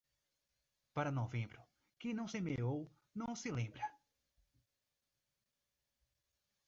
[0.95, 1.61] Para novembro,
[1.99, 3.85] quem não semeou, não se lembra.